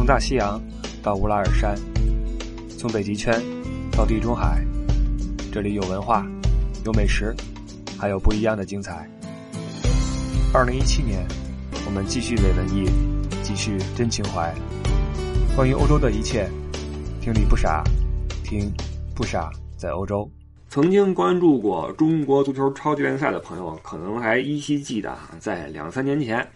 [0.00, 0.58] 从大西洋
[1.02, 1.76] 到乌拉尔山，
[2.78, 3.38] 从北极圈
[3.92, 4.64] 到地中海，
[5.52, 6.26] 这里有文化，
[6.86, 7.36] 有美食，
[7.98, 9.06] 还有不一样的精彩。
[10.54, 11.22] 二零一七年，
[11.84, 12.88] 我们继续伪文艺，
[13.42, 14.54] 继续真情怀。
[15.54, 16.48] 关于欧洲的一切，
[17.20, 17.84] 听你不傻，
[18.42, 18.72] 听
[19.14, 20.26] 不傻在欧洲。
[20.70, 26.48] 曾经关注过中国足球超级联赛的朋友，可能还依稀记得，在两三年前，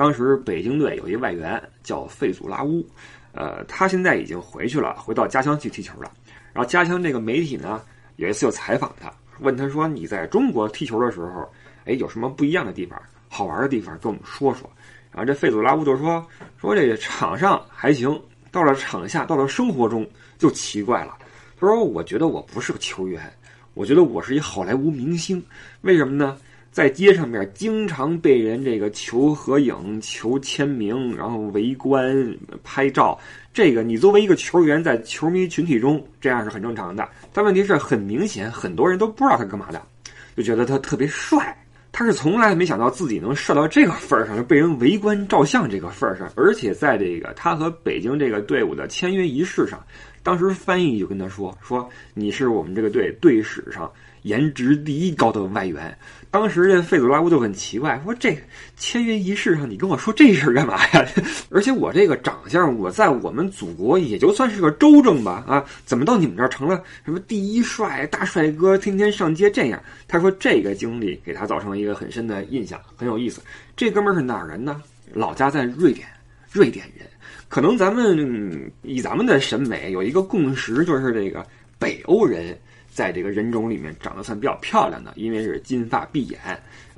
[0.00, 2.82] 当时北京队有一外援叫费祖拉乌，
[3.34, 6.10] 呃，他现在已经回去了，回到家乡去踢球了。
[6.54, 7.82] 然后家乡这个媒体呢，
[8.16, 11.46] 有一次就采访他，问他说：“你在中国踢球的时候，
[11.84, 14.70] 哎，有什么不一样的地方、好玩的地方，跟我们说说。”
[15.12, 16.26] 然后这费祖拉乌就说
[16.58, 18.18] ：“说这个场上还行，
[18.50, 20.08] 到了场下，到了生活中
[20.38, 21.14] 就奇怪了。
[21.60, 23.30] 他说，我觉得我不是个球员。”
[23.74, 25.42] 我觉得我是一好莱坞明星，
[25.82, 26.38] 为什么呢？
[26.70, 33.18] 在街上面经常被人这个求合影、求签名，然后围观拍照。
[33.52, 37.08] 这个你作为一个球员，在球迷群体中这样是很正常的。
[37.32, 39.82] 但问题是很明显，很多人都不知道他干嘛的，
[40.36, 41.56] 就觉得他特别帅。
[41.92, 46.30] 他是从来没想到自己能帅到这个份儿上，就被人围观照相这个份儿上。
[46.36, 49.84] 而且在这个他和北京这个队伍的签约仪式上。
[50.22, 53.90] 当时翻译就跟他说：“说你是我们这个队队史上
[54.22, 55.96] 颜值第一高的外援。”
[56.32, 58.38] 当时这费祖拉乌就很奇怪，说：“这
[58.76, 61.04] 签约仪式上你跟我说这事干嘛呀？
[61.50, 65.44] 而且我这个长相，我在我们祖国也就算是个周正吧？
[65.48, 73.42] 啊，怎么到你们这儿成了什么第一帅、大帅哥，天天上街这样？”他说：“这个经历给他造成了一个很深的印象，很有意思。
[73.76, 74.80] 这哥们儿是哪儿人呢？
[75.12, 76.06] 老家在瑞典，
[76.52, 77.04] 瑞典人。”
[77.48, 81.44] 可能咱们以咱们的审美有一个共识，就是这个
[81.80, 82.56] 北欧人
[82.90, 86.38] 在这个人种里面长得算比较漂亮的，因为是金发碧眼，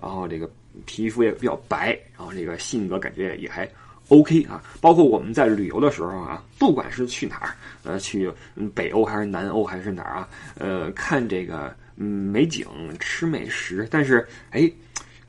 [0.01, 0.51] 然后这个
[0.87, 3.69] 皮肤也比较白，然后这个性格感觉也还
[4.09, 4.63] OK 啊。
[4.81, 7.55] 包括我们在旅游的时候啊，不管是去哪儿，
[7.85, 8.33] 呃，去
[8.75, 12.67] 北欧还是南欧还是哪儿啊，呃，看这个嗯美景、
[12.99, 14.71] 吃美食，但是哎。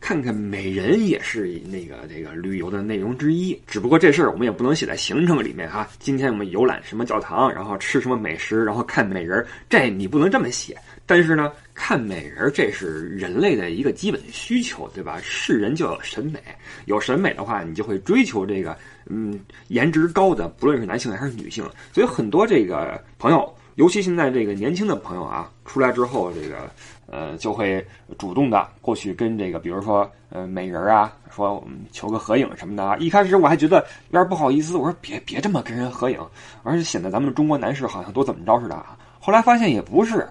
[0.03, 5.87] 看看美人也是那个这个旅游的内容之一，只不过这事儿我们也不能写在行程里面哈。
[5.97, 10.77] 今天我们游览什么教堂，然后吃什么美食，然后看美人，这你不能这么写。
[11.05, 15.21] 但是呢，看美人这是人类的一个基本需求，对吧？
[15.23, 16.37] 是人就有审美，
[16.83, 19.39] 有审美的话，你就会追求这个嗯
[19.69, 21.63] 颜值高的，不论是男性还是女性。
[21.93, 26.69] 所以很多这个朋友，尤其现在这个年轻的朋友啊，出来之后这个。
[27.07, 27.85] 呃，就会
[28.17, 32.97] 主动的过去跟这个，比如说，呃，美人啊，说我们求个合影什么的啊。
[32.97, 36.19] 一开始我还觉得有点不好意思，我说别别这么跟人合影，
[36.63, 38.97] 而且显得咱们中国男士好像都怎么着似的啊。
[39.19, 40.27] 后来发现也不是。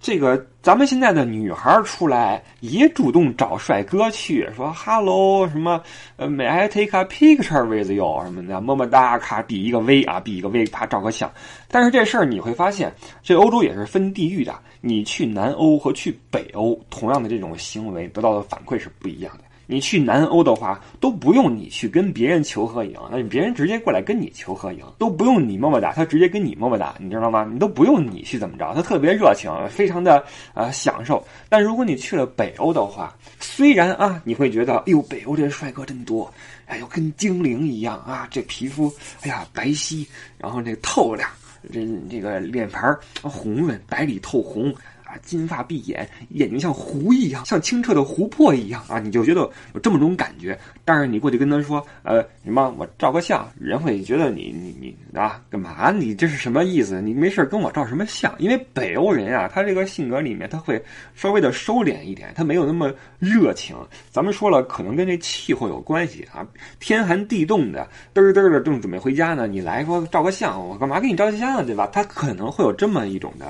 [0.00, 5.82] 这个咱们现在的女孩出来也主动找帅哥去说 “hello” 什么
[6.16, 11.30] 呃，“may I take a picture with you” 什么的，么么哒，咔比一个 V 啊，比一个 V，啪照个相。
[11.68, 12.90] 但是这事儿你会发现，
[13.22, 14.58] 这欧洲也是分地域的。
[14.80, 19.44] 你去南欧和去北欧，同样的这种行为得到的反馈是不一样的。
[19.70, 27.48] 你去南欧的话，都不用你去跟别人求合影，那别人直接过来跟你求合影，都不用你么么哒，他直接跟你么么哒，你知道吗？
[27.48, 31.24] 你都不用你去怎么着，他特别热情，非常的呃享受。
[31.48, 36.28] 但如果你去了北欧的话，虽然啊，你会觉得，哎呦，北欧这帅哥真多，
[36.66, 38.92] 哎呦，跟精灵一样啊，这皮肤，
[39.22, 40.04] 哎呀，白皙，
[40.36, 41.30] 然后这透亮，
[41.72, 42.92] 这这个脸盘
[43.22, 44.74] 红润，白里透红。
[45.10, 49.00] 啊金发碧眼，眼睛像湖一样，像清澈的湖泊一样啊！
[49.00, 49.40] 你就觉得
[49.74, 50.56] 有这么种感觉。
[50.84, 55.90] 但是你过去跟他说，呃，什么我照个相，人会觉得你你你啊，干嘛？
[55.90, 57.00] 你这是什么意思？
[57.02, 58.32] 你没事跟我照什么相？
[58.38, 60.80] 因为北欧人啊，他这个性格里面他会
[61.14, 63.76] 稍微的收敛一点，他没有那么热情。
[64.10, 66.46] 咱们说了，可能跟这气候有关系啊，
[66.78, 71.62] 天寒地冻的，嘚儿嘚儿的正准备回家呢，你来说照个相，我干嘛给你照相啊？
[71.62, 71.88] 对吧？
[71.92, 73.46] 他可能会有这么一种的。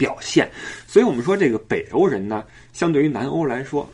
[0.00, 0.50] 表现，
[0.86, 3.86] 所以我们说这个北欧人呢，相对于南欧来说，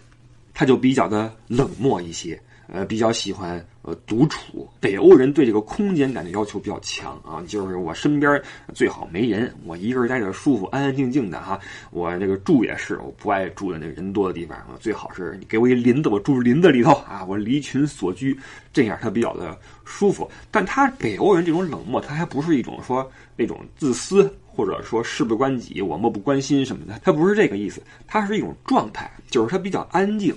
[0.54, 4.68] 他就比较的冷漠一些，呃，比较喜欢呃独处。
[4.78, 8.40] 北欧人对这个空间感的要求比较强啊，就是我身边
[8.72, 11.58] 最好没人，我一个人待着舒服，安安静静的哈。
[11.90, 18.38] 我这个住也是，我不爱住在那人多的地方，最好是你给我一林子，我住林子里头啊，我离群所居，
[18.72, 20.30] 这样他比较的舒服。
[20.52, 24.32] 但他北欧人这种冷漠，他还不是一种说那种自私。
[24.56, 30.34] 或者说事不关己，我漠不关心什么的，他不是这个意思，他是一种状态，就是他比较安静，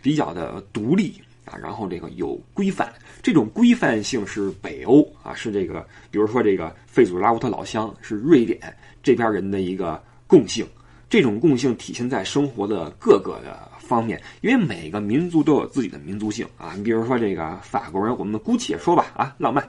[0.00, 2.90] 比较的独立啊，然后这个有规范，
[3.22, 8.58] 这种规范性是北欧啊，是这个，比如说这个费祖拉乌特老乡是瑞典
[9.02, 10.66] 这边人的一个共性，
[11.10, 16.72] 这种共性体现在生活的各个的方面，因为每个民族都有自己的民族性啊。
[16.74, 19.62] 你比如说这个法国人，我们姑且说吧啊，浪漫；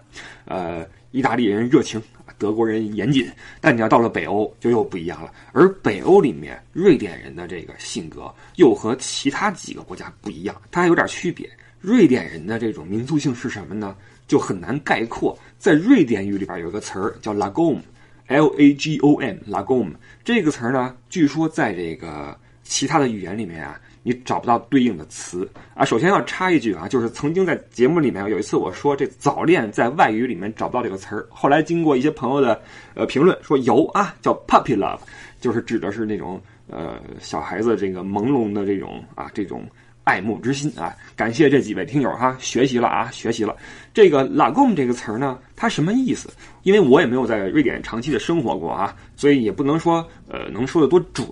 [0.46, 2.02] 呃，意大利人热情，
[2.40, 3.30] 德国人严谨。
[3.62, 5.32] 但你要到了北欧，就又不一样了。
[5.52, 11.48] 而北欧里面，瑞典人的这个性格又和其他几个国家不一样，它还有点区别。
[11.82, 13.96] 瑞典人的这种民族性是什么呢？
[14.28, 15.38] 就很难概括。
[15.58, 19.92] 在瑞典语里边有个词儿叫 lagom，l a g o m，lagom
[20.24, 25.86] 这个词儿呢，据说在这个其他的语言里面啊，你找不到对应的词啊。
[25.86, 32.62] 首先要插一句啊，就是曾经在节目里面有一次我说这早恋在外语里面找不到这个词儿，后来经过一些朋友的
[32.96, 35.00] 呃评论说有啊，叫 puppy love，
[35.40, 39.64] 就是指的是那种呃小孩子这个朦胧的这种啊这种。
[40.06, 40.92] 爱慕之心啊！
[41.16, 43.56] 感谢这几位听友哈，学习了啊，学习了。
[43.94, 46.32] 这个 “lagom” 这个词儿呢，它什么意思？
[46.64, 51.28] 因为我也没有在瑞典长期的生活过啊，所以也不能说呃能说的多准。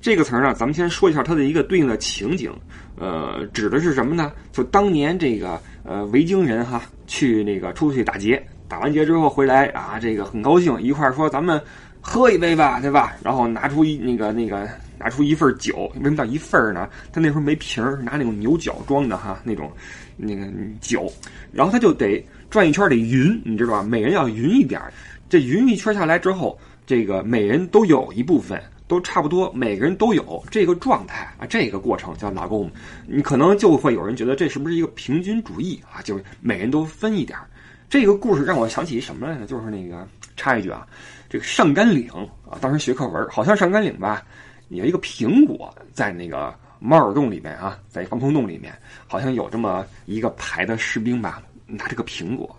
[0.00, 2.52] 这个词儿呢，咱们先说一下它的一个对应的情景，
[2.96, 4.32] 呃，指的是什么呢？
[4.52, 11.60] 就当年这个呃维京人哈，去那个出去打劫，打完劫之后回来啊，这个很高兴，一块儿说咱们
[12.00, 13.14] 喝一杯吧，对吧？
[13.22, 14.68] 然后拿出一那个那个。
[15.00, 16.88] 拿出一份酒，为什么叫一份呢？
[17.12, 19.70] 他那时候没瓶儿，拿那种牛角装的哈，那种
[20.16, 20.44] 那个
[20.80, 21.08] 酒，
[21.52, 22.20] 然后他就得
[22.50, 23.82] 转一圈得匀，你知道吧？
[23.84, 24.92] 每人要匀一点儿。
[25.28, 31.44] 这匀一圈下来之后，这个每人都有一部分，都差不多，每个人都有这个状态啊。
[31.44, 32.70] 这个过程叫拉弓，
[33.06, 36.00] 你可能就会有人觉得这是不是一个平均主义啊？
[36.00, 37.46] 就是每人都分一点儿。
[37.90, 39.46] 这个故事让我想起什么来呢？
[39.46, 40.86] 就是那个插一句啊，
[41.28, 42.08] 这个上甘岭
[42.48, 44.24] 啊，当时学课文好像上甘岭吧。
[44.70, 48.72] 有一个苹果在那个猫耳洞里面啊，在防空洞里面，
[49.06, 52.56] 好像有这么一个排的士兵吧，拿这个苹果，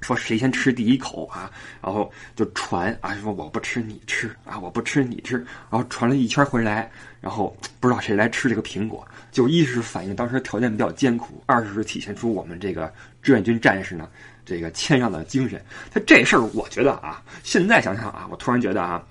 [0.00, 1.50] 说谁先吃第一口啊，
[1.82, 5.36] 然后就传啊，说我不吃你吃啊，我不吃你吃，
[5.70, 6.90] 然后传了一圈回来，
[7.20, 12.92] 然后不知道谁来吃这个苹果，就一是反映当时条件比较艰苦，二是体现出我们这个
[13.22, 14.08] 志愿军战士呢
[14.44, 15.62] 这个谦让的精神。
[15.92, 19.04] 他这事儿，我觉得啊，现在想想啊，我突然觉得啊。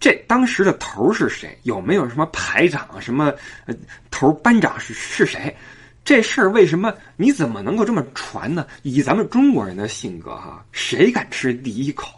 [0.00, 1.56] 这当时的头是谁？
[1.62, 3.00] 有没有什么排长？
[3.00, 3.32] 什么
[3.66, 3.74] 呃
[4.10, 5.56] 头班长是是谁？
[6.04, 8.66] 这事儿为什么你怎么能够这么传呢？
[8.82, 12.08] 以咱们中国人的性格哈，谁敢吃第一口？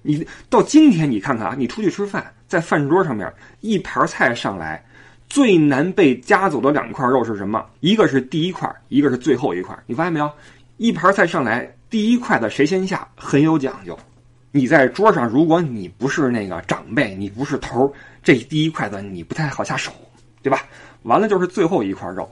[0.00, 3.30] 你到今天你看看啊，你出去吃饭，在饭桌上面
[3.60, 4.82] 一盘菜上来，
[5.28, 7.64] 最难被夹走的两块肉是什么？
[7.80, 9.76] 一个是第一块，一个是最后一块。
[9.86, 10.30] 你发现没有？
[10.78, 13.98] 一盘菜上来，第一筷子谁先下很有讲究。
[14.50, 17.92] 你在桌上，如果你不是那个长辈，你不是头，
[18.22, 19.92] 这第一筷子你不太好下手，
[20.42, 20.62] 对吧？
[21.02, 22.30] 完了就是最后一块肉，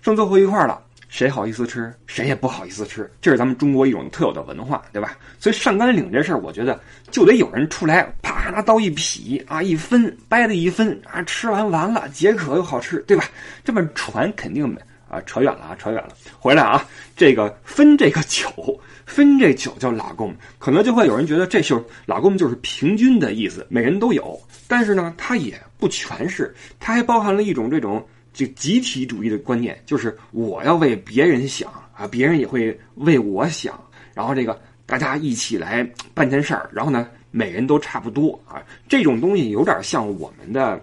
[0.00, 1.92] 剩最后一块了，谁好意思吃？
[2.06, 5.16] 谁也不好意思吃，这是咱们中国一种特有的文化，对吧？
[5.38, 6.78] 所以上甘岭这事儿，我觉得
[7.10, 13.24] 就得有人出来，啪拿刀一劈啊，一分掰的一分啊，吃完完了，解渴又好吃，对吧？
[13.64, 16.86] 这么传肯定的啊，扯远了啊，扯远了，回来啊，
[17.16, 18.80] 这个分这个酒。
[19.06, 24.40] 分这酒叫拉贡，可能就会有人觉得这就拉贡就是平均的意思，每人都有。
[24.68, 33.78] 但是呢，它也不全是，它还包含了一种这种这集体主义的观念，就是我要为别人想啊，别人也会为我想，
[34.14, 38.62] 然后这个大家一起来办件事儿，然后呢，每人都差不多啊。
[38.88, 40.80] 这种东西有点像我们的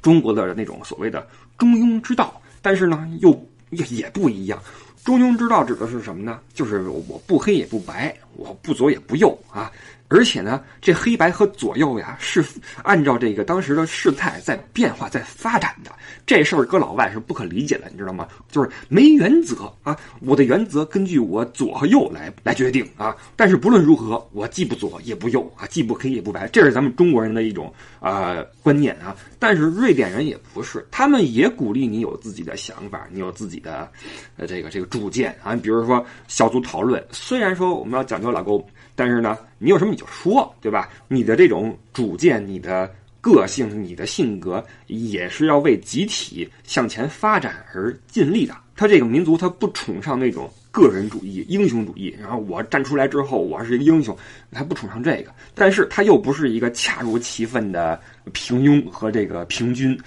[0.00, 1.26] 中国的那种所谓的
[1.58, 3.30] 中庸之道，但是呢，又
[3.70, 4.62] 也也不一样。
[5.04, 6.40] 中庸之道指的是什么呢？
[6.52, 9.72] 就是我不黑也不白，我不左也不右啊。
[10.10, 12.44] 而且呢，这黑白和左右呀，是
[12.82, 15.92] 按照这个当时的事态在变化、在发展的。
[16.26, 18.26] 这事儿搁老外是不可理解的，你知道吗？
[18.50, 19.96] 就是没原则啊！
[20.20, 23.16] 我的原则根据我左和右来来决定啊。
[23.36, 26.48] 但是不论如何，我既不左也不右啊，既不黑也不白。
[26.48, 29.14] 这是咱们中国人的一种呃观念啊。
[29.38, 33.88] 但是瑞典人也不是，他们也鼓励你有自己的想法，你有自己的
[34.36, 35.54] 呃这个这个主见啊。
[35.54, 38.64] 比如说小组讨论，虽然说我们要讲究老公。
[39.00, 40.90] 但是呢，你有什么你就说，对吧？
[41.08, 48.54] 你的这种主见、你的个性、你的性格，也是要为集体向前发展而尽力的。
[48.76, 54.14] 他这个民族，他不崇尚那种个人主义、英雄主义，然后我站出来之后，我是一个英雄，
[54.52, 55.32] 他不崇尚这个。
[55.54, 57.98] 但是他又不是一个恰如其分的
[58.34, 59.98] 平庸和这个平均。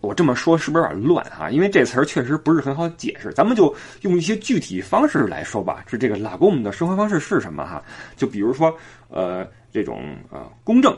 [0.00, 1.50] 我这么说是不是有点乱啊？
[1.50, 5.84] 因为这词儿确实不是很好解释，咱们就用一些具体方式来说吧。
[5.86, 7.82] 是这个拉贡的生活方式是什么哈？
[8.16, 8.74] 就比如说，
[9.08, 10.96] 呃，这种呃公正、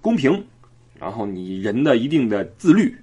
[0.00, 0.44] 公平，
[0.98, 2.94] 然后你人的一定的自律，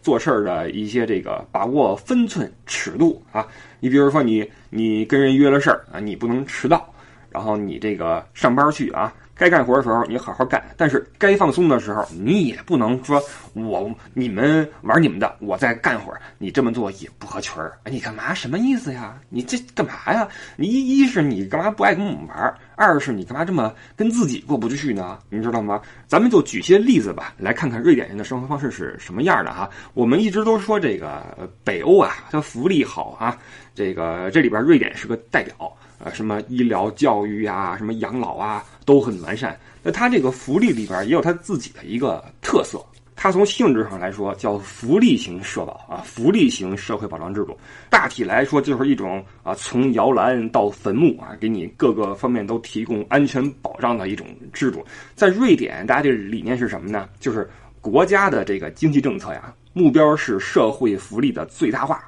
[0.00, 3.46] 做事儿的一些这个把握分寸尺度啊。
[3.80, 6.90] 你比如说你你跟人约了事儿啊，你不能迟到。
[7.28, 9.12] 然后你这个上班去啊。
[9.36, 13.20] 该干活的时候你好好干，但是该放松的时候你也不能说
[13.52, 16.20] 我你们玩你们的，我再干会儿。
[16.38, 17.78] 你这么做也不合群儿。
[17.86, 18.32] 你干嘛？
[18.32, 19.18] 什么意思呀？
[19.28, 20.28] 你这干嘛呀？
[20.56, 22.54] 你一一是你干嘛不爱跟我们玩？
[22.76, 25.18] 二是你干嘛这么跟自己过不去呢？
[25.28, 25.80] 你知道吗？
[26.06, 29.68] 咱们就举些例子吧，来看看瑞典人的生活方式是什么样的哈。
[29.94, 33.36] 我们一直都说这个北欧啊，它福利好啊，
[33.74, 35.76] 这个这里边瑞典是个代表。
[36.04, 39.58] 啊，什么医疗、教育啊，什么养老啊，都很完善。
[39.82, 42.84] 那它这个福利里边也有它自己的一个特色。
[43.16, 47.56] 它从性质上来说叫福利型社保啊，福利型社会保障制度。
[47.88, 54.84] 大体来说就是一种啊，从摇篮到坟墓啊，给你各个方面都提供安全保障的一种制度。
[55.14, 57.08] 在瑞典，大家这理念是什么呢？
[57.20, 57.48] 就是
[57.80, 62.04] 国家的这个经济政策呀，目标是社会福利的最大化。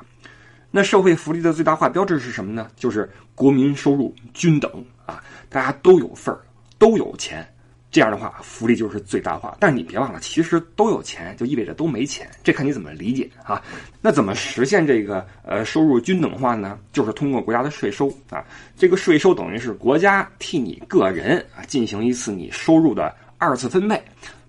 [0.77, 2.69] 那社会福利的最大化标志是什么呢？
[2.77, 4.71] 就是国民收入均等
[5.07, 6.39] 啊，大家都有份儿，
[6.77, 7.51] 都有钱，
[7.91, 9.57] 这样的话福利就是最大化。
[9.59, 13.63] 但是你别忘了，其实都有钱就意味着都没钱，这看你怎么理解啊。
[14.03, 16.79] 那怎么实现这个呃收入均等化呢？
[16.93, 18.45] 就是通过国家的税收啊，
[18.77, 23.99] 这个税收等于是国家替你个人啊进行一次你收入的二次分配，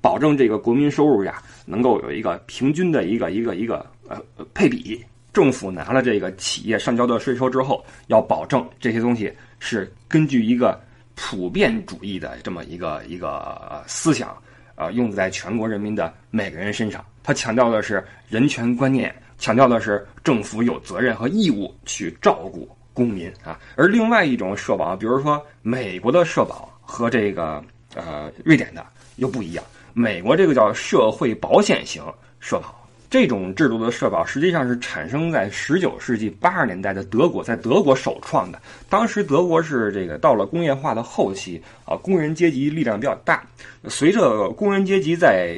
[0.01, 4.21] 保证这个国民收入呀能够有一个平均的一个一个一个呃
[4.53, 5.01] 配比。
[5.37, 10.81] 政府拿了这个企业上交的税收之后，要保证这些东西是根据一个
[11.13, 14.35] 普遍主义的这么一个一个思想，
[14.73, 17.05] 呃，用在全国人民的每个人身上。
[17.21, 23.59] 他强调的是人权观念，强调的是政府有责任和义务去照顾公民啊。
[23.75, 27.63] 而另外一种社保，比如说美国的社保和这个
[27.93, 28.83] 呃瑞典的
[29.17, 29.63] 又不一样，
[29.93, 32.03] 美国这个叫社会保险型
[32.39, 32.73] 社保。
[33.09, 38.61] 这种制度的社保实际上是产生在十九世纪八十年代的德国，在德国首创的。
[38.89, 43.41] 当时德国是这个到了工业化的后期啊，工人阶级力量比较大。
[43.87, 45.57] 随着工人阶级在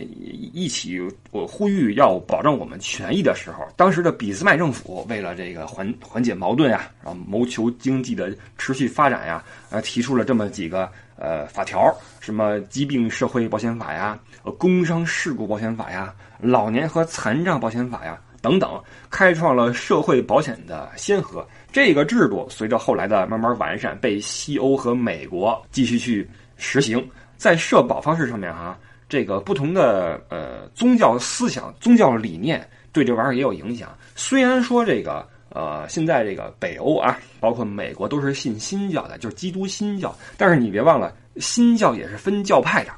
[0.53, 1.01] 一起
[1.31, 10.87] 我呼吁要保证我们权益的时候，当时的俾斯麦政府为了这个缓缓解矛盾呀，然后谋求经济的持续发展呀，呃，提出了这么几个
[11.19, 16.13] 呃法条，什么疾病社会保险法呀，呃，工伤事故保险法呀。
[16.39, 21.45] 老年和残障保险法呀，等等，开创了社会保险的先河。
[21.71, 27.05] 这个制度随着后来的慢慢完善，被西欧和美国继续去实行。
[27.35, 28.77] 在社保方式上面，哈，
[29.09, 33.89] 这个不同的呃宗教思想、宗教理念对这玩意儿也有影响。
[34.15, 42.91] 虽然说这个呃现在这个北欧啊，包括美国都是信新教的，就是基督新教，但是你别忘了，新教也是分教派的。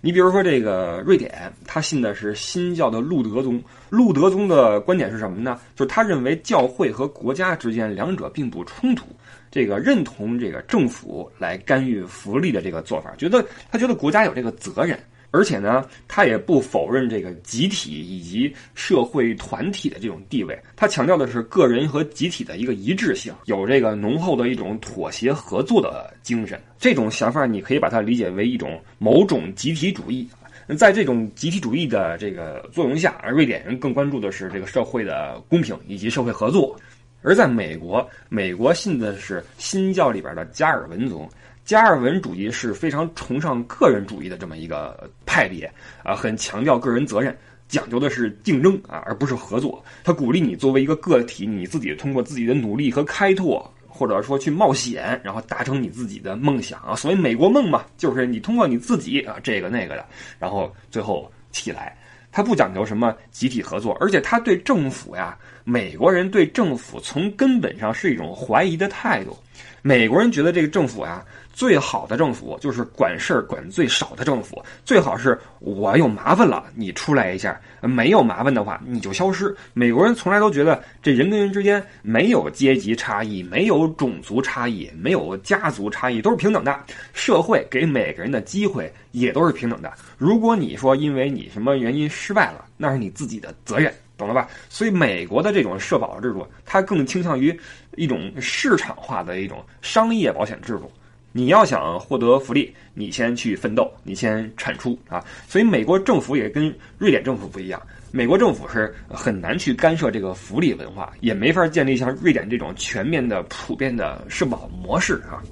[0.00, 3.60] 你比如说这个瑞典，他信的是新教的路德宗。
[3.90, 5.58] 路德宗的观点是什么呢？
[5.74, 9.06] 就是他认为教会和国家之间两者并不冲突，
[9.50, 14.96] 这个认同这个政府来干预福利的这个做法，觉得他觉得国家有这个责任。
[15.30, 26.58] 而且呢，他也不否认这个集体以及社会团体的这种地位，他强调的是个人和集体的一个一致性，有这个浓厚的一种妥协合作的精神。
[26.78, 30.28] 这种想法你可以把它理解为一种某种集体主义。
[30.76, 36.74] 在这种集体主义的这个作用下，瑞典人更关注的是这个社会的公平以及社会合作。
[37.22, 41.28] 而在美国，美国信的是新教里边的加尔文宗。
[41.68, 45.70] 加尔文主义是非常崇尚个人主义的这么一个派别
[46.02, 47.36] 啊，很强调个人责任，
[47.68, 49.84] 讲究的是竞争啊，而不是合作。
[50.02, 56.96] 他鼓励你作为一个个体，你自己通过自己的努力和开拓，或者说去冒险，然后达成你自己的梦想啊。
[56.96, 60.06] 所谓美国梦嘛，就是你通过你自己啊，这个那个的，
[60.38, 61.94] 然后最后起来。
[62.32, 69.36] 他不讲究什么集体合作，而且他对政府呀，美国人对政府从根本上是一种怀疑的态度。
[69.82, 71.22] 美国人觉得这个政府呀。
[71.58, 79.52] 最好的政府就是管事儿管最少的政府，最好是我有麻烦了，你出来一下；没有麻烦的话，你就消失。
[79.74, 86.78] 美国人从来都觉得这人跟人之间没有阶级差异，没有种族差异，没有家族差异，都是平等的。
[87.12, 89.92] 社会给每个人的机会也都是平等的。
[90.16, 94.48] 如果你说因为你什么原因失败了，那是你自己的责任，懂了吧？
[94.68, 97.58] 所以美国的这种社保制度，它更倾向于
[97.96, 100.88] 一种市场化的一种商业保险制度。
[101.32, 105.24] 你要想获得福利，你先去奋斗，你先产出啊！
[105.46, 107.80] 所以美国政府也跟瑞典政府不一样，
[108.10, 115.42] 美国政府是很难去干涉这个福利文化，也没法建立像瑞典这种全面的、普遍的社保模式啊。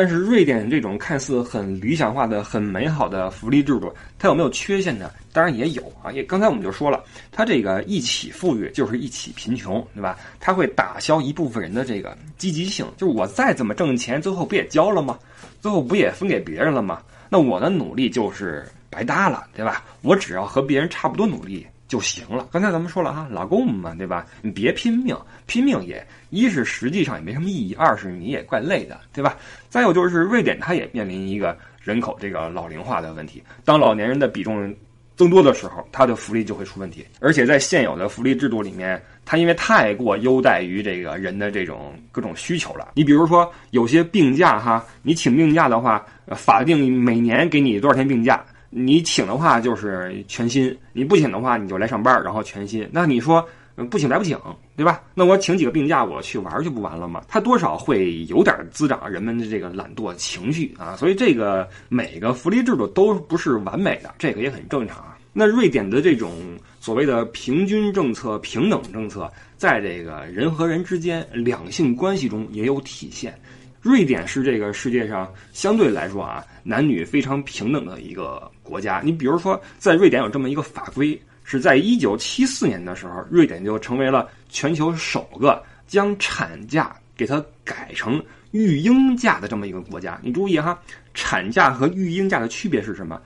[0.00, 5.10] 但是瑞典这种看似很理想化的、很美好的福利制度，它有没有缺陷呢？
[5.32, 6.12] 当然也有啊。
[6.12, 7.02] 也刚才我们就说了，
[7.32, 10.16] 它这个一起富裕就是一起贫穷，对吧？
[10.38, 15.18] 它会打消一部分人的这个积极性，就是我再怎么挣钱，最后不也交了吗？
[15.60, 17.02] 最后不也分给别人了吗？
[17.28, 19.84] 那我的努力就是白搭了，对吧？
[20.02, 21.66] 我只要和别人差不多努力。
[21.88, 22.46] 就行了。
[22.52, 24.26] 刚才咱们说了哈，老公嘛，对吧？
[24.42, 29.38] 你别拼命，拼命也一是实际上也没什么意义，二是你也怪累的，对吧？
[29.68, 33.42] 再有就是瑞典，它也面临一个人口这个老龄化的问题。
[33.64, 34.74] 当老年人的比重
[35.16, 37.04] 增多的时候，它的福利就会出问题。
[37.20, 42.92] 而且在现有的福利制度里面，它因为太过优待于这个人的这种各种需求了。
[42.94, 46.06] 你比如说有些病假哈，你请病假的话，
[46.36, 48.44] 法定每年给你多少天病假？
[48.70, 52.88] 你请的话就是全薪，你不请的话你就来上班，然后全薪。
[52.92, 53.44] 那你说
[53.86, 54.38] 不请白不请，
[54.76, 55.02] 对吧？
[55.14, 57.22] 那我请几个病假，我去玩就不完了吗？
[57.28, 60.96] 它多少会有点滋长人们的这个懒惰情绪啊。
[60.96, 65.16] 所以这个每个福利制度都不是完美的，这个也很正常啊。
[65.32, 66.32] 那瑞典的这种
[66.80, 73.38] 所谓的平均政策、平等政策，在这个人和人之间两性关系中也有体现。
[73.80, 79.00] 瑞典是这个世界上相对来说啊，男女非常平等的一个国家。
[79.04, 81.18] 你比如说，在瑞典有这么一个法规，
[81.50, 90.20] 是在一九七四年的时候，瑞典就成为了全球首个将产假给它改成育婴假的这么一个国家。
[90.22, 90.78] 你注意哈，
[91.14, 93.18] 产假和育婴假的区别是什么？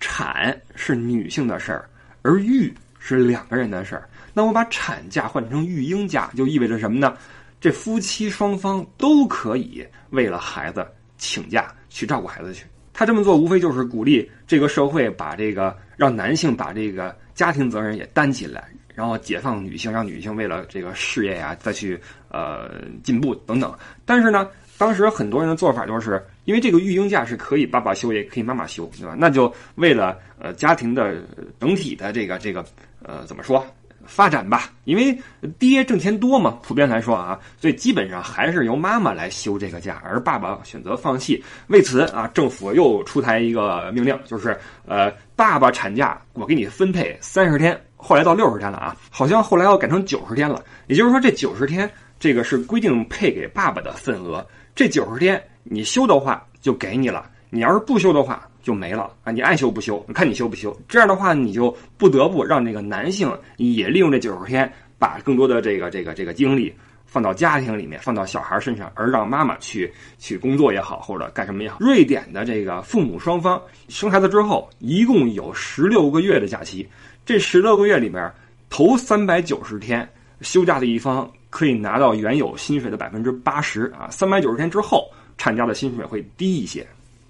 [0.00, 1.86] 产是女性的事儿，
[2.22, 4.08] 而育是两个人的事儿。
[4.32, 7.14] 那我把产假换成育婴假，就意味着什么呢？
[7.60, 10.86] 这夫妻双方都可以为了孩子
[11.18, 12.64] 请假去照顾孩子去。
[12.98, 22.00] 他这么做无非就是鼓励这个社会把这个让男性把这个家庭责任也担起来，然后解放女性，让女性为了这个事业呀再去
[22.30, 22.70] 呃
[23.02, 23.70] 进步等等。
[24.06, 24.48] 但是呢，
[24.78, 29.14] 当时很多人的做法就是因为这个育婴假是可以爸爸休也可以妈妈休，对吧？
[29.18, 31.22] 那就为了呃家庭的
[31.60, 32.64] 整体的这个这个
[33.02, 33.62] 呃怎么说？
[34.06, 35.16] 发展吧，因为
[35.58, 41.42] 爹挣钱多嘛，普遍来说啊，所以基本上还是由妈妈来休这个假，而爸爸选择放弃。
[41.68, 50.62] 为此啊，政府又出台一个命令，就是呃，爸爸产假我给你分配三十天，后来到六十天了啊，好像后来要改成九十天了。
[50.86, 58.48] 也就是说，这九十天这个是规定配给爸爸的份额，这九十天你休的话就给你了，你要是不休的话。
[58.66, 59.30] 就没了啊！
[59.30, 60.76] 你爱休不休，看你休不休。
[60.88, 69.88] 这样的话，你就不得不让这个男性也利用这九十天，把更多的这个这个这个精力放到家庭里面，放到小孩身上，而让妈妈去
[70.18, 71.76] 去工作也好，或者干什么也好。
[71.78, 76.84] 瑞典的这个父母双方生孩子之后，一共有十六个月的假期。
[77.24, 78.28] 这十六个月里边，
[78.68, 80.08] 头三百九十天
[80.40, 84.10] 休假的一方可以拿到原有薪水的百分之八十啊。
[84.10, 86.84] 三百九十天之后，产假的薪水会低一些。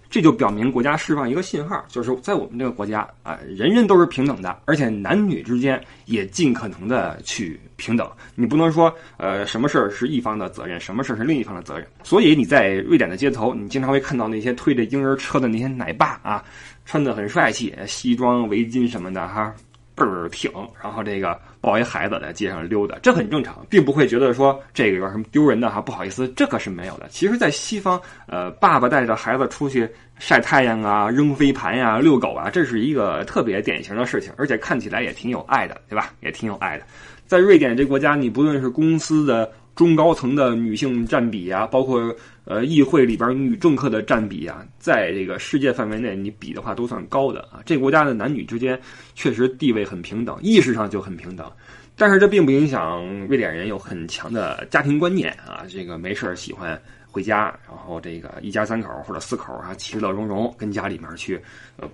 [0.08, 8.08] 这就表明国家释放一个信号，就是在我们这个国家啊，人人都是平等的，而且男女之间也尽可能的去平等。
[8.34, 11.86] 你不能说，呃，什么事儿是一方的责任，什么事儿是另一方的责任。
[12.02, 16.44] 所以你在瑞典的街头，你经常会看到那些推着婴儿车的那些奶爸啊，
[16.84, 19.54] 穿的很帅气，西装、围巾什么的，哈。
[19.98, 27.06] 倍儿挺，然后这个抱一孩子在街上溜达，这很正常，并不会觉得说这个有什么丢人的哈，不好意思，这可是没有的。
[27.08, 29.88] 其实，在西方，呃，爸爸带着孩子出去
[30.18, 36.12] 晒太阳啊、扔飞盘呀、遛狗啊，这是一个特别典型的事情，而且看起来也挺有爱的，对吧？
[36.20, 36.84] 也挺有爱的。
[37.26, 39.50] 在瑞典这国家，你不论是公司的。
[39.76, 42.00] 中高层的女性占比啊，包括
[42.46, 47.60] 呃议会里边女政客的占比啊，在这个世界范围内，你比的话都算高的啊。
[47.66, 48.80] 这国家的男女之间
[49.14, 51.52] 确实地位很平等，意识上就很平等。
[51.96, 56.80] 但是这并不影响瑞典人有很强的家庭观念啊，这个没事喜欢
[57.10, 61.38] 回家，然后这个一家三口或者四口啊，其乐融融跟家里面去
[61.76, 61.86] 呃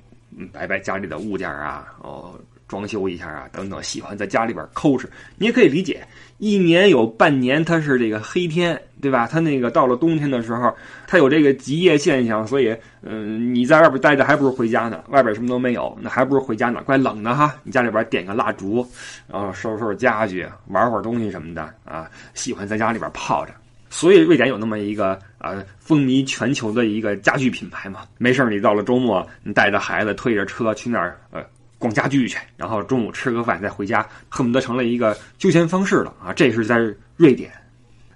[0.53, 2.38] 摆摆家里的物件啊，哦。
[2.69, 5.05] 装修一下啊，等等，喜欢在家里边抠哧，
[5.37, 6.03] 你也可以理解。
[6.38, 9.27] 一年有半年它是这个黑天，对吧？
[9.27, 10.75] 它那个到了冬天的时候，
[11.09, 15.03] 它有这个极夜现象，所以，嗯，你在外边待着还不如回家呢。
[15.09, 17.55] 外边什么都没有，那还不如回家呢，怪冷的哈。
[17.65, 18.87] 你家里边点个蜡烛，
[19.27, 23.53] 然后收拾收拾家具，玩会儿东西什么的啊，喜欢在家里边泡着。
[23.91, 28.03] 所以瑞典有那么一个啊风靡全球的一个家具品牌嘛。
[28.19, 31.45] 没事你到了周末，你带着孩子推着车去那儿呃。
[31.79, 36.33] 逛家具去，然后中午吃个饭再回家，恨不得成了一个休闲方式了啊！
[36.33, 36.79] 这是在
[37.17, 37.51] 瑞典。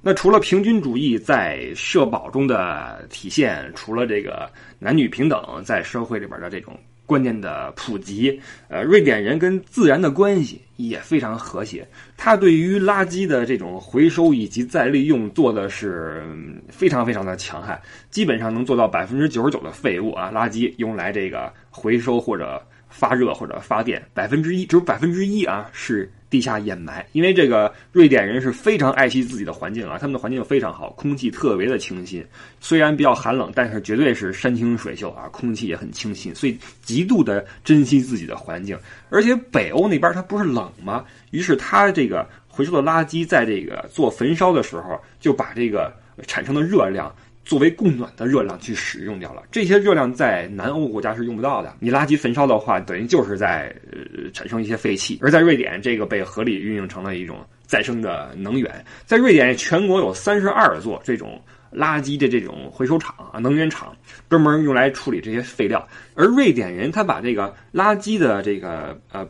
[0.07, 11.85] 那除了平均主义在社保中的体现，除了这个男女平等在社会里边的这种观念的普及，呃，瑞典人跟自然的关系也非常和谐。
[12.17, 16.23] 他对于垃圾的这种回收以及再利用做的是
[16.69, 17.77] 非常非常的强悍，
[18.09, 26.09] 基本上能做到百分之九十九的废物啊垃圾用来这个回收或者发热或者发电，百分之一只有百分之一啊是。
[26.29, 32.25] 地下掩埋，因为这个瑞典人是非常爱惜自己的环境啊，他们的环境非常好，空气特别的清新。
[32.61, 38.79] 虽然比较寒冷，但是绝对是山清水秀啊，空气也很清新，所以极度的珍惜自己的环境。
[39.09, 41.05] 而且北欧那边它不是冷吗？
[41.31, 45.93] 于是他这个回收的垃圾在这个做焚烧的时候，就把这个
[46.27, 47.15] 产生的热量。
[47.47, 51.77] 作为供暖的热量去使用掉了，这些热量在南欧国家是用不到的。
[51.79, 58.85] 你垃圾焚烧的话，等于就是在呃产生一些废气，而在瑞典，这个被合理运用成了一种再生的能源。
[59.05, 61.41] 在瑞典，全国有三十二座这种
[61.73, 63.97] 垃圾的这种回收厂啊，能源厂，
[64.29, 65.89] 专门用来处理这些废料。
[66.17, 69.25] 而瑞典人他把这个垃圾的这个呃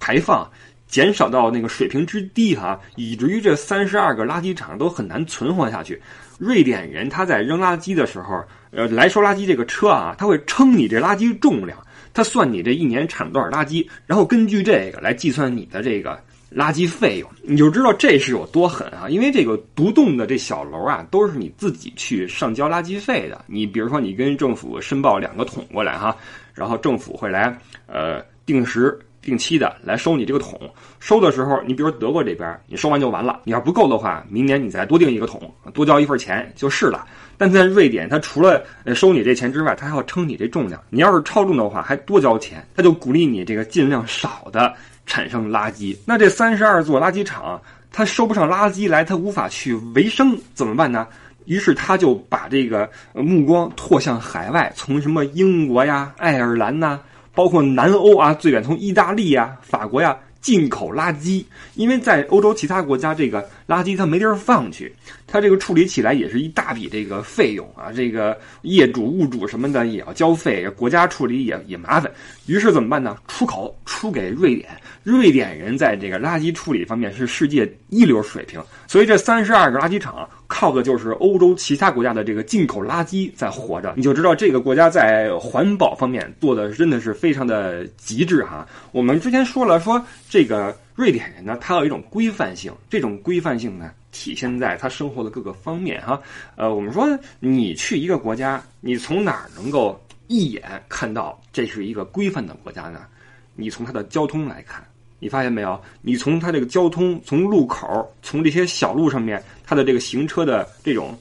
[0.00, 0.50] 排放
[0.88, 6.02] 减少到那个水平之低哈，以至于这三十二个垃圾厂都很难存活下去。
[6.40, 11.78] 瑞典人他在扔垃圾的时候，呃，来收垃圾这个车啊，他会称你这垃圾重量，
[12.14, 16.18] 他算你这一年产多少垃圾，然后根据这个来计算你的这个
[16.50, 19.06] 垃圾费用，你就知道这是有多狠啊！
[19.10, 23.44] 因为这个独栋的这小楼啊，都是你自己去上交垃圾费的。
[23.46, 26.16] 你比如说，你跟政府申报两个桶过来哈，
[26.54, 27.54] 然后政府会来
[27.86, 28.98] 呃定时。
[29.22, 30.58] 定期的来收你这个桶，
[30.98, 33.40] 收的时候，你比如德国这边，你收完就完了。
[33.44, 37.06] 你要不够的话，明年你再多订一个桶，多交一份钱就是了。
[37.36, 38.62] 但在瑞典，它除了
[38.94, 40.82] 收你这钱之外，它还要称你这重量。
[40.90, 42.66] 你要是超重的话，还多交钱。
[42.74, 44.74] 他就鼓励你这个尽量少的
[45.06, 45.96] 产生垃圾。
[46.04, 51.06] 那这三十二座垃圾场，它收不上垃圾来，它无法去维生，怎么办呢？
[51.46, 57.00] 于是他就把这个目光拓向海外，从什么英国呀、爱尔兰呐。
[57.34, 64.94] 包括南欧啊，最远从意大利呀、法国呀进口垃圾，因为在欧洲其他国家，这个垃圾它没地儿放去，
[65.26, 72.10] 它这个处理起来也是一大笔这个费用啊，这个业主、物主什么的也要交费，国家处理也也麻烦。
[72.46, 73.16] 于是怎么办呢？
[73.28, 74.70] 出口出给瑞典，
[75.02, 80.28] 瑞典人在这个垃圾处理方面是世界一流水平，所以这三十二个垃圾场。
[80.60, 88.68] 靠的就是欧洲其他国家的这个进口垃圾在活着，你就知道这个国家在环保方面做的真的是非常的极致哈。
[88.92, 96.20] 我们之前说了，说这个瑞典人呢，他有一种规范性，这种规范性呢体现在他生活的各个方面哈。
[96.56, 103.06] 呃，我们说你去一个国家，你从哪儿能够一眼看到这是一个规范的国家呢？
[103.54, 104.84] 你从它的交通来看。
[105.20, 105.80] 你发现没有？
[106.02, 111.16] 你从它这个交通，从路口，从这些小路上面，它的这个行车的这种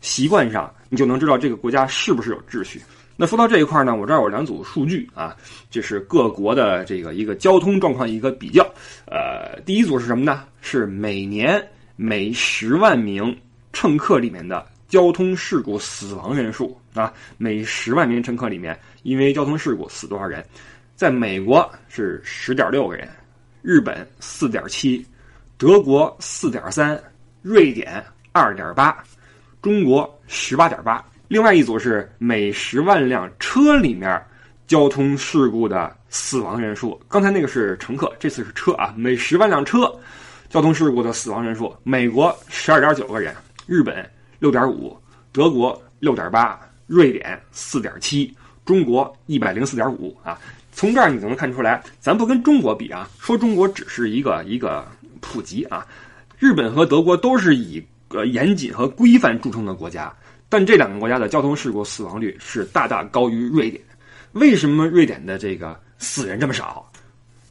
[0.00, 2.82] 习惯上，你就能知道这个国家是不是有秩序。
[3.16, 5.36] 那说到这一块呢，我这儿有两组数据啊，
[5.70, 8.64] 就是各国的这个一个交通状况一个比较。
[9.06, 10.42] 呃，第一组是什么呢？
[10.60, 13.36] 是每年每十万名
[13.72, 20.44] 乘客里面的交通事故死亡人数啊，每十万名乘客里面因为交通事故死多少人？
[20.96, 23.08] 在美国是十点六个人。
[23.64, 25.02] 日本四点七，
[25.56, 27.02] 德国四点三，
[27.40, 29.02] 瑞典二点八，
[29.62, 31.02] 中国十八点八。
[31.28, 34.22] 另外一组是每十万辆车里面
[34.66, 37.00] 交通事故的死亡人数。
[37.08, 38.92] 刚才那个是乘客，这次是车啊。
[38.98, 39.90] 每十万辆车
[40.50, 43.34] 交通事故的死亡人数，美国十二点九个人，
[43.66, 44.06] 日本
[44.38, 44.94] 六点五，
[45.32, 48.30] 德国六点八，瑞典四点七，
[48.66, 50.38] 中国一百零四点五啊。
[50.74, 54.86] 从这儿你就能看出来，咱不跟中国比啊，说中国只是一个一个
[55.20, 55.86] 普及啊。
[56.38, 60.12] 日本和德国都是以呃严谨和规范著称的国家，
[60.48, 63.80] 但这两个国家的交通事故死亡率是大大高于瑞典。
[64.32, 66.90] 为什么瑞典的这个死人这么少？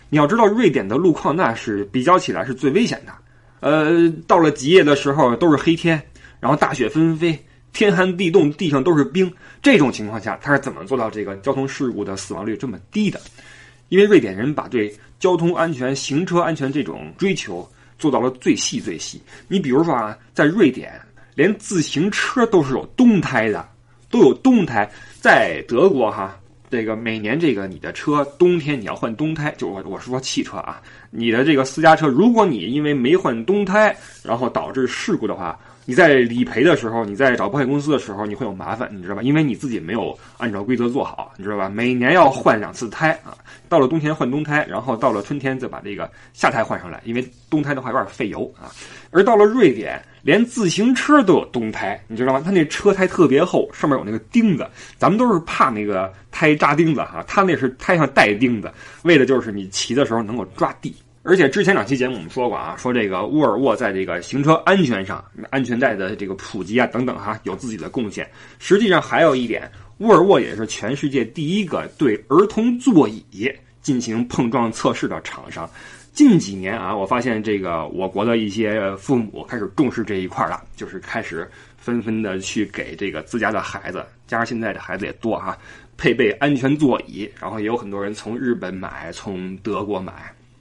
[0.09, 3.13] 你要知道，瑞典的路况那是比较起来是最危险的。
[3.61, 5.99] 呃，到了极夜的时候都是黑天，
[6.41, 7.41] 然后大雪纷飞。
[7.73, 9.29] 天寒地冻，地上都是冰，
[9.61, 13.19] 这种情况下，他是怎么做到这个交通事故的死亡率这么低的？
[13.89, 19.21] 因为瑞典人把对交通安全、行车安全这种追求做到了最细最细。
[19.47, 20.93] 你比如说啊，在瑞典，
[21.35, 23.67] 连自行车都是有冬胎的，
[24.09, 24.89] 都有冬胎。
[25.19, 35.59] 在德国哈，这个每年这个你的车冬天你要换冬胎，就我我是说汽车啊，你的这个私家车，如果你因为没换冬胎，然后导致事故的话。
[35.85, 39.21] 你在理赔的时候，你在找保险公司的时候，你会有麻烦，你知道吧？
[39.21, 41.67] 因为你自己没有按照规则做好，你知道吧？
[41.67, 43.35] 每年要换两次胎啊，
[43.67, 48.71] 到了冬天换冬胎，然后到了春天再把这个夏胎换上来，因为冬胎的话有点费油啊。
[49.11, 52.41] 而到了瑞典，连自行车都有冬胎，你知道吗？
[52.43, 54.65] 它那车胎特别厚，上面有那个钉子，
[54.97, 58.71] 咱们都是怕那个胎扎钉子哈，它那是胎上带钉子，
[59.03, 60.95] 为的就是你骑的时候能够抓地。
[61.25, 68.29] 而且之前两期节目我们说过啊，说这个沃尔沃在这个行车安全上、安全带的这个普及啊等等哈，有自己的贡献。
[68.59, 73.49] 实际上还有一点，沃尔沃也是全世界第一个对儿童座椅
[73.81, 75.69] 进行碰撞测试的厂商。
[76.11, 85.57] 近几年啊，我发现这个我国的一些父母开始重视这一块了，就是开始纷纷的去给这个自家的孩子，加上现在的孩子也多啊，
[85.95, 87.31] 配备安全座椅。
[87.39, 90.11] 然后也有很多人从日本买，从德国买。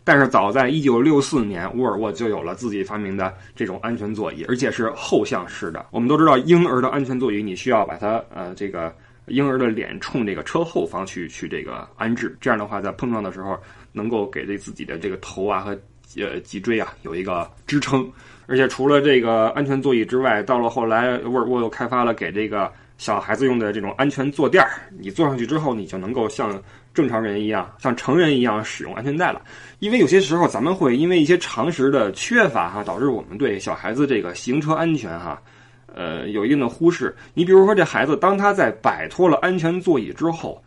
[0.04, 5.86] 但是早在一九六四年，沃尔沃就有了自己发明的这种安全座椅，而且是后向式的。
[5.90, 8.94] 我们都知道，婴儿的安全座椅你需要把它呃这个
[9.26, 13.56] 婴儿的脸冲这个车后方去去这个安置，这样的话在碰撞的时候
[13.92, 15.70] 能够给这自己的这个头啊和
[16.16, 18.10] 呃脊椎啊有一个支撑。
[18.48, 22.70] 而且除了这个安全座椅之外，到了后来，沃尔沃又开发了给这个
[23.02, 26.62] 小孩子用的这种安全坐垫儿，你坐上去之后，你就能够像。
[26.94, 29.40] 正常人一样，像成人一样使用安全带了，
[29.78, 35.40] 因为有些时候咱们会因为一些常识的缺乏哈，导致我们对小孩子这个行车安全哈，
[35.86, 37.16] 呃，有一定的忽视。
[37.32, 40.62] 你比如说这孩子，当他在摆脱了安全座椅之后，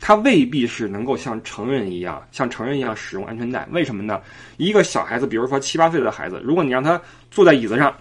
[0.00, 3.68] 他未必是能够像成人一样，像成人一样使用安全带。
[3.70, 4.22] 为什么呢？
[4.56, 6.98] 一个小孩子，比如说七八岁的孩子，如果你让他
[7.30, 7.94] 坐在椅子上，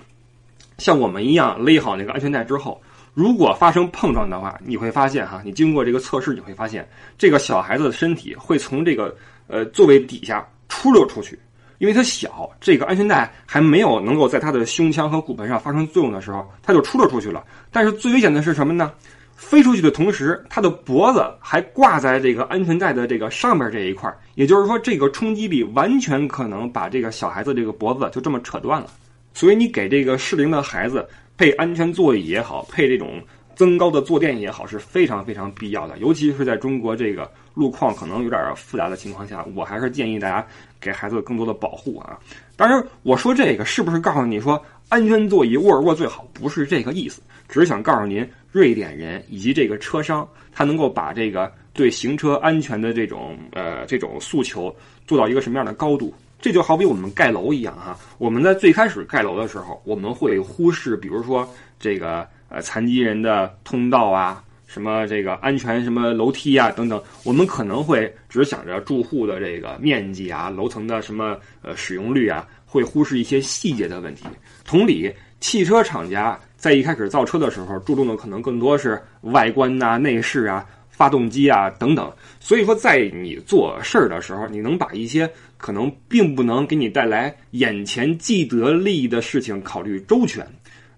[0.78, 2.82] 像我们一样勒好那个安全带之后。
[3.16, 6.86] 如果发生碰撞的话，你会发现哈，你经过这个测试，你会发现
[7.18, 9.16] 这个小孩子的身体会从这个
[9.48, 11.40] 呃座位底下出溜出去，
[11.78, 17.42] 因为他小，这个安全带还没有能够在他的胸腔和骨盆上发生作用的时候，他就出溜出去了。
[17.72, 18.92] 但是最危险的是什么呢？
[19.38, 28.88] 飞出去的同时，他的脖子还挂在这个安全带的这个上面这一块，也就是说，这个冲击力完全可能把这个小孩子这个脖子就这么扯断了。
[29.34, 31.08] 所以你给这个适龄的孩子。
[31.38, 33.22] 配安全座椅也好，配这种
[33.56, 35.98] 增高的坐垫也好，是非常非常必要的。
[36.00, 40.46] 尤其是在中国这个路况可能有点复杂的情况下，我还是建议大家
[40.80, 42.20] 给孩子更多的保护啊。
[42.56, 46.26] 当然，我说这个是不是告诉你说安全座椅沃尔沃最好？
[46.34, 54.74] 不是这个意思，只是想告诉您，瑞典人以及这个车商，他能够把这个对行车安全的这种呃这种诉求
[55.06, 56.14] 做到一个什么样的高度。
[56.46, 74.26] 这就好比我们盖楼一样哈，我们在最开始盖楼的时候，我们会忽视，比如说这个呃残疾人的通道啊，什么这个安全什么楼梯啊等等，我们可能会只想着住户的这个面积啊，楼层的什么呃使用率啊，会忽视一些细节的问题。
[74.64, 80.64] 同理，汽车厂家在一开始造车的时候，注重的可能更多是外观呐、内饰啊。
[80.98, 90.46] 发动机啊，等等，所以说在你做事儿的时候，你能把一些可能并不能给你带来眼前既得利益的事情考虑周全，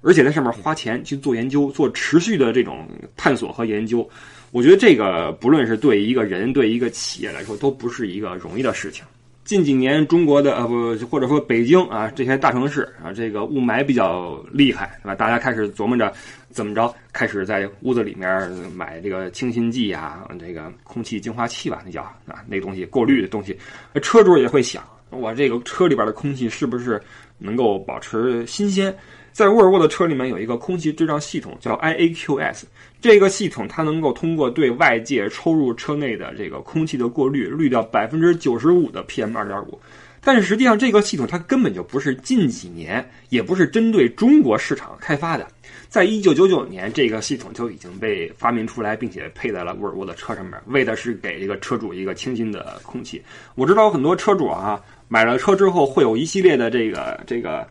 [0.01, 4.07] 而且在上面花钱去做研究，做持续的这种探索和研究，
[4.51, 9.05] 我觉得这个不论是对一个人，对一个企业来说，都不是一个容易的事情。
[9.47, 15.15] 近几年，中国的呃不或者说北京啊这些大城市啊，这个雾霾比较厉害，对吧？
[15.15, 16.11] 大家开始琢磨着
[16.49, 23.57] 怎么着，开始在屋子里面买这个清新剂啊，这个空气净化器吧，那叫啊那东西过滤的东西。
[24.01, 27.01] 车主也会想，我这个车里边的空气是不是
[27.37, 28.93] 能够保持新鲜？
[29.37, 32.63] 在沃尔沃的车里面有一个空气质量系统，叫 IAQS。
[32.99, 39.79] 这个系统它能够通过对外界抽入车内的这个空气的过滤，滤掉百分之九十五的 PM 二点五。
[40.21, 45.47] 但是实际上，这个系统它根本就不是近几年，也不是针对中国市场开发的。
[45.87, 53.21] 在一九九九年，这个系统就已经被发明出来，并且配在了沃尔沃的车上面，为的是给这个车主一个清新的空气。
[53.53, 57.67] 我知道很多车主啊，买了车之后会有一系列的这个这个。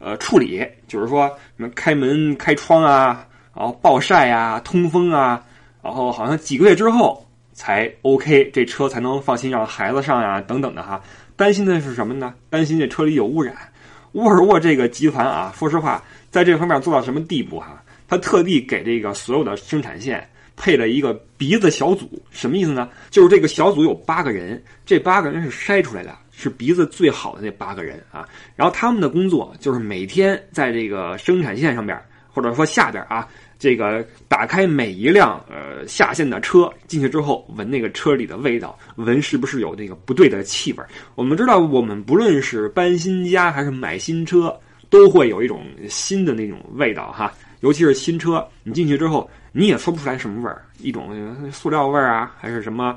[0.00, 5.44] 呃，处理就是说什么开门、开窗啊，然后暴晒啊、通风啊，
[5.82, 11.00] 然后好像几个月之后才 OK，这车才能放心让孩子上呀，等等的哈。
[11.36, 12.34] 担心的是什么呢？
[12.48, 13.54] 担心这车里有污染。
[14.12, 17.82] 沃尔沃这个集团啊，说实话，在这方面做到什么地步哈？
[18.08, 22.88] 他特地给这个所有的生产线配了一个鼻子小组，什么意思呢？
[23.10, 26.16] 就是这个小组有八个人，这八个人是筛出来的。
[26.40, 28.26] 是鼻子最好的那八个人啊，
[28.56, 32.00] 然后他们的工作就是每天在这个生产线上边，
[32.32, 40.84] 或者说下边啊，这个打开每一辆呃下线的车进去之后，闻那个车里的味道，闻是不是有那个不对的气味。
[41.14, 52.96] 我们知道，我们不论是搬新家还是买新车，都会有一种新的那种味道哈，尤其是新车，你进去之后，你也说不出来什么味儿，一种塑料味儿啊，还是什么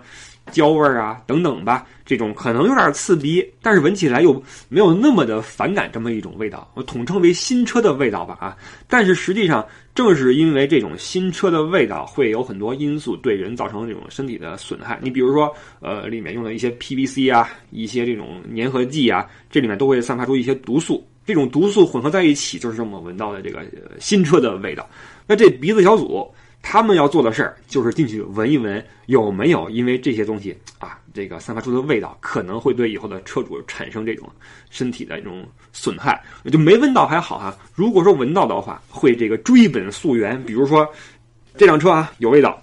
[0.52, 1.86] 焦味儿啊等等吧。
[2.06, 4.34] 这种可能有点刺鼻，但是闻起来又
[4.68, 8.58] 没有那么的反感，这么一种味道，我统称为新车的味道吧啊。
[8.88, 15.00] 但是实际上，正是因为这种新车的味道，会有很多因素对人造成这种身体的损害。
[15.02, 21.08] 你比如说，呃，里面用的一些 PVC 啊，一些这种粘合剂啊，这里面都会散发出一些毒素。
[21.26, 23.62] 这种毒素混合在一起，就是我们闻到的这个
[23.98, 24.88] 新车的味道。
[25.26, 26.30] 那这鼻子小组。
[26.66, 34.28] 他们要做的事儿就是进去闻一闻，有没有因为这些东西啊，这个散发出的味道可能会对以后的车主产生这种
[34.72, 36.24] 身体的这种损害。
[36.52, 40.42] 就没闻到还好哈，如果说闻到的话，会这个追本溯源。
[40.46, 40.88] 比如说
[41.58, 42.60] 这辆车啊有味道，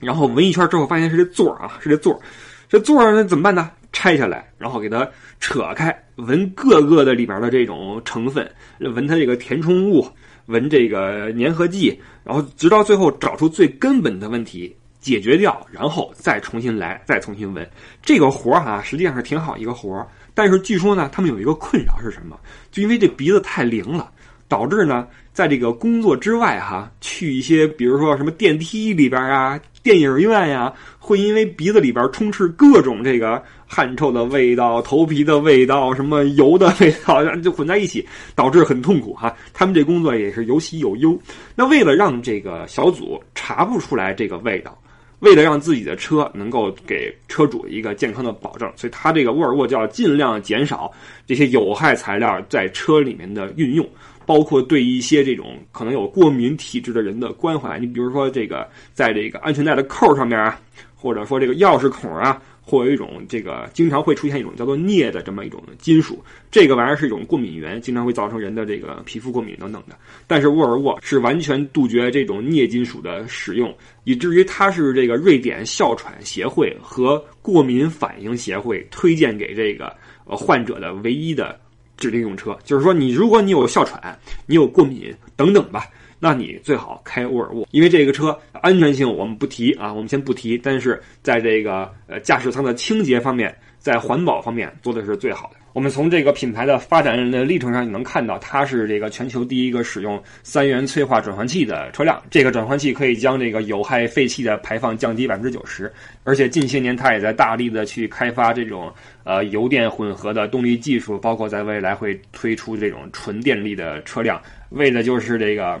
[0.00, 2.20] 然后闻一圈之后发现是这座儿啊，是这座儿，
[2.68, 3.70] 这座儿那怎么办呢？
[3.92, 5.08] 拆下来，然后给它
[5.40, 10.06] 扯开，闻各个的里边的这种成分，闻它这个填充物。
[10.46, 17.68] 闻这个粘合剂，然后直到最后找出最根本的问题解决掉，然后再重新来，再重新闻
[18.02, 20.06] 这个活儿哈，实际上是挺好一个活儿。
[20.34, 22.38] 但是据说呢，他们有一个困扰是什么？
[22.70, 24.10] 就因为这鼻子太灵了，
[24.48, 29.58] 导致呢，在这个工作之外哈，去一些比如说什么电梯里边啊。
[29.82, 39.34] 电影院呀，会因为鼻子里边充斥各种这个汗臭的味道、头皮的味道、什么油的味道， 就混在一起，导致很痛苦哈。
[39.52, 41.18] 他们这工作也是有喜有忧。
[41.54, 44.78] 那为了让这个小组查不出来这个味道，
[45.20, 50.92] 为了让自己的车能够给车主一个健康的保证，所以他这个沃尔沃就要尽量减少
[51.26, 53.86] 这些有害材料在车里面的运用。
[54.26, 60.60] 包括对一些这种可能有过敏体质的人的关怀，你比如说这个，在这个安全带的扣上面啊，
[60.96, 69.96] 或者说这个钥匙孔啊，或有一种这个经常会出现一种叫做镍的这么一种金属，这个玩意儿是一种过敏源，经常会造成人的这个皮肤过敏等等的。
[70.26, 81.58] 但是沃尔沃是完全杜绝这种镍金属的使用，以至于它是这个瑞典哮喘协会和过敏反应协会推荐给这个呃患者的唯一的。
[81.98, 85.86] 指定用车，就是说，你如果你有哮喘，你有过敏等等吧，
[86.26, 93.56] 那你最好开沃尔沃，因为这个车安全性我们不提啊，我们先不提，但是在这个呃驾驶舱的清洁方面。
[93.78, 95.56] 在环保方面做的是最好的。
[95.72, 102.20] 我们从这个品牌的发展的历程上，你能看到它是这个全球第一个使用三元催化转换器的车辆。
[102.28, 105.92] 这个转换器可以将这个有害废气的排放降低百分之九十。
[106.24, 115.80] 而且近些年，它也在大力的去开发这种呃油电混合的动力技术，包括在未来会推出这种纯电力的车辆，为的就是这个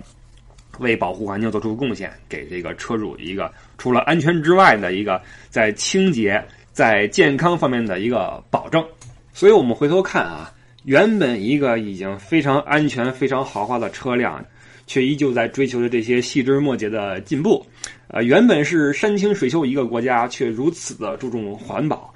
[0.78, 6.42] 为保护环境做出贡献，给这个车主一个除了安全之外的一个在清洁。
[6.76, 8.84] 在健康方面的一个保证，
[9.32, 10.52] 所以我们回头看啊，
[10.84, 14.44] 原本一个已经非常安全、非常豪华的车辆，
[14.86, 17.64] 却依旧在追求着这些细枝末节的进步。
[18.08, 22.12] 呃，原本是山清水秀一个国家，却如此的注重环保；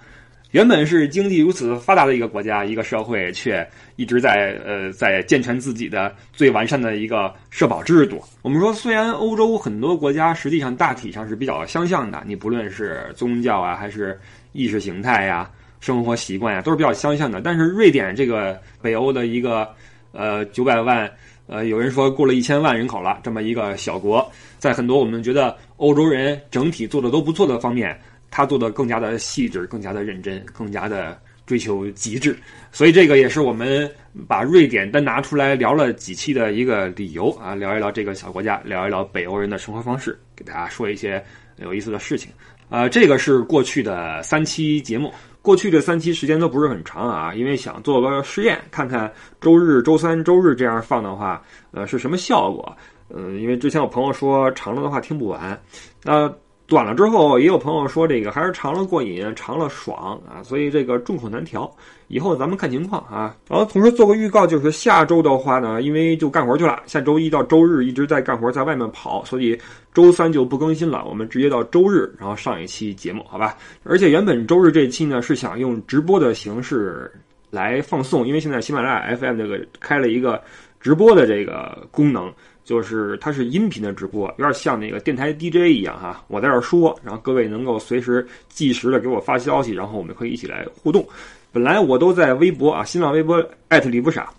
[0.53, 8.21] 原本是经济如此发达的一个国家、一个社会，却一直在呃在健全自己的最完善的一个社保制度。
[8.43, 14.19] 我们说，虽然欧洲很多国家实际上大体上是比较相像的，你不论是宗教啊，还是
[14.53, 15.49] 意识形态呀，
[15.81, 17.41] 生活习惯呀，都是比较相像的。
[17.41, 19.69] 但是瑞典这个北欧的一个
[20.11, 21.09] 呃九百万，
[21.47, 27.97] 呃有人说过了一千万人口了，这么一个小国，在很多我们觉得欧洲人整体做的都不错的方面，
[28.31, 32.37] 他做的更加的细致，更加的认真，更加的追求极致。
[32.71, 33.91] 所以这个也是我们
[34.29, 41.23] 把瑞典单拿出来聊了几期的一个理由啊，聊一聊这个小国家，聊一聊北欧人的生活方式，给大家说一些
[41.57, 42.31] 有意思的事情。
[42.69, 45.13] 呃，这个是过去的三期节目，
[45.43, 52.77] 过去的三期时间都不是很长啊，因为想做个试验，看看周日、周三、周日这样放的话，呃，是什么效果？
[53.09, 55.61] 嗯，因为之前有朋友说长了的话听不完，
[56.05, 56.33] 那。
[56.71, 61.69] 短了之后，也有朋友说这个还是长了过瘾，长了爽啊，所以这个众口难调。
[62.07, 63.35] 以后咱们看情况啊。
[63.49, 69.59] 然后同时做个预告，就是下周的话呢，因为就干活去了，下周一到周日一直在干活，在外面跑，所以
[69.93, 71.05] 周三就不更新了。
[71.09, 73.57] 我们直接到周日，然后上一期节目，好吧？
[73.83, 77.11] 而且原本周日这期呢是想用直播的形式
[77.51, 80.41] 来放送，因为现在喜马拉雅 FM 这个开了一个
[80.81, 82.33] 直播的这个功能。
[82.65, 86.23] 就是它是音频的直播，有点像那个电台 DJ 一样哈。
[86.29, 91.07] 我在这儿说，然后各位能够随时即时的给我发消息，然后我们可以一起来互动。
[91.53, 94.31] 本来我都在微博啊，新浪微博艾特李不傻，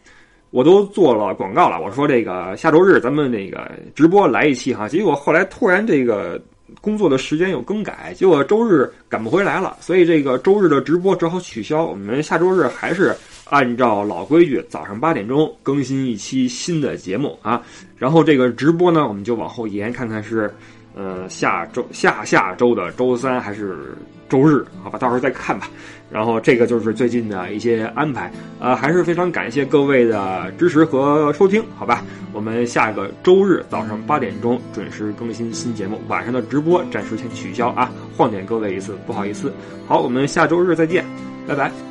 [0.49, 1.81] 我都做了广告了。
[1.81, 6.41] 我说这个下周日咱们那个直播来一期哈，结果后来突然这个
[6.79, 11.85] 工作的时间有更改，结果周日赶不回来了，所以这个周日的直播只好取消。
[11.85, 13.13] 我们下周日还是
[13.51, 17.61] 按照老规矩，早上八点钟更新一期新的节目啊。
[17.97, 20.49] 然后这个直播呢，我们就往后延，看看是
[20.95, 23.93] 呃下周下下周的周三还是
[24.29, 25.69] 周日，好吧，到时候再看吧。
[26.09, 32.03] 然后这个就是最近的一些安排，呃，还是非常感谢各位的支持和收听，好吧？
[32.33, 39.51] 我们下个周日早上八点钟准时更新新节目，晚上的直播暂时先取消啊，晃点各位一次，不好意思。
[39.87, 41.05] 好，我们下周日再见，
[41.45, 41.90] 拜拜。